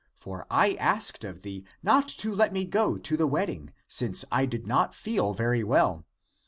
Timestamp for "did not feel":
4.47-5.35